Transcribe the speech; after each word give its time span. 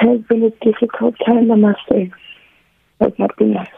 has 0.00 0.20
been 0.22 0.42
a 0.44 0.50
difficult 0.64 1.14
time, 1.24 1.50
I 1.50 1.56
must 1.56 1.80
say. 1.88 2.10
It's 3.00 3.18
not 3.18 3.36
been 3.36 3.52
nice. 3.52 3.68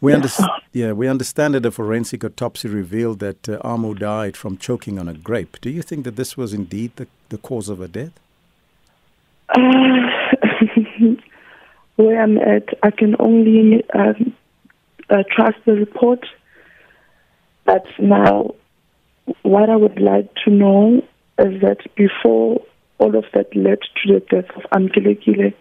We 0.00 0.12
understand. 0.12 0.50
Yeah, 0.72 0.92
we 0.92 1.08
understand 1.08 1.54
that 1.54 1.64
a 1.64 1.70
forensic 1.70 2.22
autopsy 2.22 2.68
revealed 2.68 3.18
that 3.20 3.48
uh, 3.48 3.58
Amo 3.64 3.94
died 3.94 4.36
from 4.36 4.58
choking 4.58 4.98
on 4.98 5.08
a 5.08 5.14
grape. 5.14 5.56
Do 5.60 5.70
you 5.70 5.82
think 5.82 6.04
that 6.04 6.16
this 6.16 6.36
was 6.36 6.52
indeed 6.52 6.92
the, 6.96 7.06
the 7.30 7.38
cause 7.38 7.68
of 7.68 7.78
her 7.78 7.88
death? 7.88 8.12
Uh, 9.48 9.60
where 11.96 12.22
I'm 12.22 12.36
at, 12.36 12.68
I 12.82 12.90
can 12.90 13.16
only 13.18 13.84
um, 13.94 14.34
uh, 15.08 15.22
trust 15.30 15.56
the 15.64 15.72
report. 15.72 16.26
But 17.64 17.86
now, 17.98 18.54
what 19.42 19.70
I 19.70 19.76
would 19.76 19.98
like 19.98 20.32
to 20.44 20.50
know 20.50 20.98
is 21.38 21.60
that 21.62 21.78
before 21.96 22.62
all 22.98 23.16
of 23.16 23.24
that 23.34 23.54
led 23.54 23.80
to 23.80 24.14
the 24.14 24.20
death 24.20 24.50
of 24.56 24.62
Amkilekile, 24.70 25.54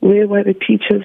where 0.00 0.26
were 0.26 0.44
the 0.44 0.54
teachers? 0.54 1.04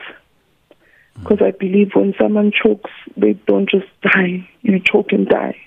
Because 1.20 1.42
I 1.42 1.52
believe 1.52 1.92
when 1.94 2.14
someone 2.20 2.52
chokes, 2.52 2.92
they 3.18 3.34
don't 3.34 3.70
just 3.70 3.88
die. 4.02 4.50
You 4.62 4.80
choke 4.80 5.12
and 5.12 5.28
die. 5.28 5.58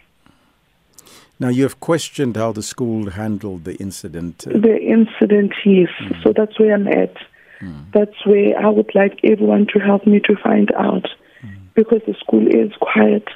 Now, 1.38 1.48
you 1.48 1.64
have 1.64 1.80
questioned 1.80 2.36
how 2.36 2.52
the 2.52 2.62
school 2.62 3.10
handled 3.10 3.64
the 3.64 3.74
incident. 3.77 4.38
The 4.38 4.78
incident, 4.80 5.52
yes. 5.64 5.88
Mm. 6.00 6.22
So 6.22 6.32
that's 6.32 6.58
where 6.58 6.74
I'm 6.74 6.86
at. 6.86 7.16
Mm. 7.60 7.92
That's 7.92 8.24
where 8.24 8.58
I 8.58 8.69
would 8.69 8.94
like 8.94 9.19
everyone 9.24 9.66
to 9.72 9.78
help 9.78 10.06
me 10.06 10.20
to 10.20 10.36
find 10.36 10.72
out. 10.74 11.08
Mm. 11.44 11.56
Because 11.74 12.00
the 12.06 12.14
school 12.14 12.46
is 12.46 12.72
quiet. 12.80 13.28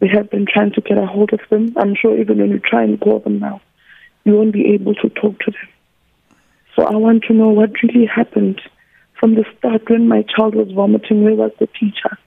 We 0.00 0.08
have 0.08 0.30
been 0.30 0.46
trying 0.46 0.72
to 0.72 0.80
get 0.80 0.98
a 0.98 1.06
hold 1.06 1.32
of 1.32 1.40
them. 1.50 1.72
I'm 1.76 1.94
sure 1.94 2.16
even 2.18 2.38
when 2.38 2.50
you 2.50 2.60
try 2.60 2.84
and 2.84 3.00
call 3.00 3.18
them 3.18 3.38
now, 3.40 3.60
you 4.26 4.32
won't 4.36 4.52
be 4.52 4.66
able 4.74 4.94
to 4.96 5.08
talk 5.08 5.38
to 5.40 5.50
them. 5.52 5.68
So 6.74 6.82
I 6.82 6.96
want 6.96 7.22
to 7.28 7.32
know 7.32 7.48
what 7.48 7.70
really 7.82 8.06
happened 8.06 8.60
from 9.18 9.36
the 9.36 9.44
start 9.56 9.88
when 9.88 10.08
my 10.08 10.22
child 10.22 10.54
was 10.54 10.70
vomiting. 10.72 11.24
Where 11.24 11.34
was 11.34 11.52
the 11.58 11.68
teacher? 11.68 12.18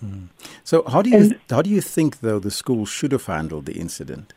Hmm. 0.00 0.24
so, 0.64 0.82
how 0.92 1.00
do 1.02 1.10
you 1.10 1.16
And- 1.16 1.38
how 1.48 1.62
do 1.62 1.70
you 1.70 1.80
think 1.80 2.20
though 2.20 2.38
the 2.38 2.50
school 2.50 2.84
should 2.86 3.12
have 3.12 3.26
handled 3.26 3.66
the 3.66 3.74
incident? 3.74 4.32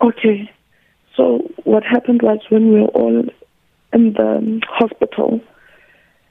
Okay. 0.00 0.50
So 1.16 1.24
what 1.64 1.84
happened 1.84 2.22
was 2.22 2.40
when 2.48 2.72
we 2.72 2.80
were 2.80 2.88
all 2.88 3.24
in 3.92 4.12
the 4.14 4.60
hospital, 4.68 5.40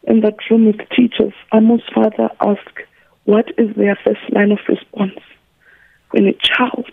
in 0.03 0.21
that 0.21 0.37
room 0.49 0.65
with 0.65 0.81
teachers, 0.89 1.33
Amo's 1.51 1.83
father 1.93 2.29
asked, 2.41 2.79
what 3.25 3.47
is 3.57 3.75
their 3.75 3.95
first 4.03 4.21
line 4.31 4.51
of 4.51 4.59
response? 4.67 5.19
When 6.11 6.25
a 6.27 6.33
child 6.33 6.91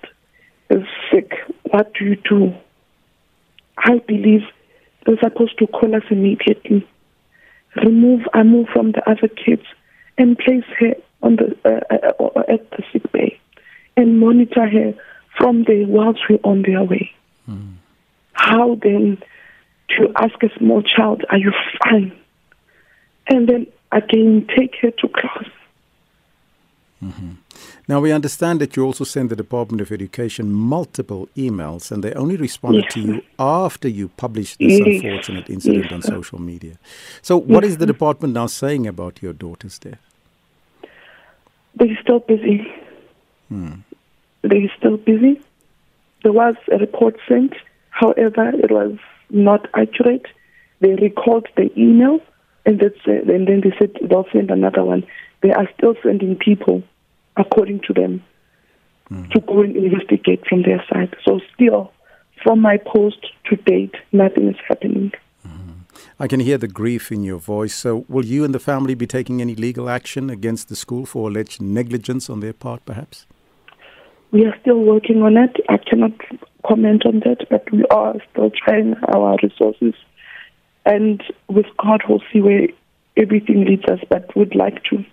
what 1.70 1.94
do 1.94 2.04
you 2.04 2.16
do? 2.16 2.54
I 3.76 3.98
believe 3.98 4.42
they're 5.04 5.18
supposed 5.18 5.58
to 5.58 5.66
call 5.66 5.94
us 5.94 6.02
immediately, 6.10 6.86
remove 7.76 8.22
Amu 8.34 8.66
from 8.66 8.92
the 8.92 9.08
other 9.08 9.28
kids, 9.28 9.64
and 10.16 10.38
place 10.38 10.64
her 10.78 10.94
on 11.22 11.36
the 11.36 11.56
uh, 11.64 11.80
uh, 11.94 12.24
uh, 12.24 12.42
at 12.48 12.70
the 12.70 12.82
sick 12.92 13.10
bay, 13.12 13.38
and 13.96 14.18
monitor 14.18 14.68
her 14.68 14.94
from 15.36 15.64
there 15.64 15.86
whilst 15.86 16.20
we're 16.28 16.40
on 16.44 16.62
their 16.62 16.82
way. 16.82 17.12
How 18.32 18.74
then 18.76 19.18
to 19.96 20.12
ask 20.16 20.42
a 20.42 20.50
small 20.58 20.82
child, 20.82 21.24
"Are 21.30 21.38
you 21.38 21.52
fine?" 21.84 22.12
And 23.28 23.48
then 23.48 23.66
again 23.92 24.46
take 24.56 24.74
her 24.82 24.90
to 24.90 25.08
class. 25.08 25.44
Now, 27.88 28.00
we 28.00 28.12
understand 28.12 28.60
that 28.60 28.76
you 28.76 28.84
also 28.84 29.04
sent 29.04 29.30
the 29.30 29.36
Department 29.36 29.80
of 29.80 29.90
Education 29.90 30.52
multiple 30.52 31.26
emails, 31.36 31.90
and 31.90 32.04
they 32.04 32.12
only 32.12 32.36
responded 32.36 32.84
Yes. 32.84 32.92
to 32.94 33.00
you 33.00 33.22
after 33.38 33.88
you 33.88 34.08
published 34.18 34.58
this 34.58 34.78
Yes. 34.78 35.02
unfortunate 35.02 35.48
incident 35.48 35.84
Yes. 35.90 35.92
on 35.92 36.02
social 36.02 36.38
media. 36.38 36.74
So, 37.22 37.38
what 37.38 37.64
is 37.64 37.78
the 37.78 37.86
department 37.86 38.34
now 38.34 38.44
saying 38.46 38.86
about 38.86 39.22
your 39.22 39.32
daughter's 39.32 39.78
death? 39.78 40.02
They're 41.76 41.98
still 42.02 42.18
busy. 42.20 42.70
They're 44.42 44.72
still 44.76 44.98
busy. 44.98 45.40
There 46.24 46.32
was 46.32 46.56
a 46.70 46.76
report 46.76 47.16
sent, 47.26 47.54
however, 47.90 48.50
it 48.64 48.70
was 48.70 48.98
not 49.30 49.66
accurate. 49.74 50.26
They 50.80 50.94
recalled 50.94 51.46
the 51.56 51.70
email, 51.80 52.20
and, 52.66 52.78
that's, 52.80 53.00
uh, 53.06 53.12
and 53.34 53.46
then 53.48 53.60
they 53.62 53.72
said 53.78 53.92
they'll 54.02 54.28
send 54.30 54.50
another 54.50 54.84
one. 54.84 55.04
They 55.40 55.52
are 55.52 55.68
still 55.76 55.94
sending 56.02 56.36
people, 56.36 56.82
according 57.38 57.80
to 57.86 57.92
them, 57.92 58.22
to 59.32 59.40
go 59.40 59.62
and 59.62 59.74
investigate 59.74 60.46
from 60.46 60.62
their 60.62 60.84
side. 60.92 61.16
So, 61.24 61.40
still, 61.54 61.92
from 62.42 62.60
my 62.60 62.76
post 62.76 63.26
to 63.46 63.56
date, 63.56 63.94
nothing 64.12 64.48
is 64.48 64.56
happening. 64.68 65.12
I 66.20 66.26
can 66.26 66.40
hear 66.40 66.58
the 66.58 66.68
grief 66.68 67.12
in 67.12 67.22
your 67.22 67.38
voice. 67.38 67.74
So, 67.74 68.04
will 68.08 68.24
you 68.24 68.44
and 68.44 68.52
the 68.52 68.58
family 68.58 68.94
be 68.94 69.06
taking 69.06 69.40
any 69.40 69.54
legal 69.54 69.88
action 69.88 70.30
against 70.30 70.68
the 70.68 70.74
school 70.74 71.06
for 71.06 71.28
alleged 71.28 71.62
negligence 71.62 72.28
on 72.28 72.40
their 72.40 72.52
part, 72.52 72.84
perhaps? 72.84 73.26
We 74.32 74.44
are 74.44 74.54
still 74.60 74.80
working 74.80 75.22
on 75.22 75.36
it. 75.36 75.56
I 75.68 75.78
cannot 75.78 76.12
comment 76.66 77.06
on 77.06 77.20
that, 77.20 77.48
but 77.48 77.70
we 77.72 77.84
are 77.90 78.16
still 78.30 78.50
trying 78.50 78.94
our 79.14 79.38
resources. 79.42 79.94
And 80.84 81.22
with 81.48 81.66
God, 81.78 82.02
we'll 82.08 82.22
see 82.32 82.40
where 82.40 82.68
everything 83.16 83.64
leads 83.64 83.84
us, 83.84 84.00
but 84.08 84.34
we'd 84.36 84.54
like 84.54 84.82
to 84.84 85.04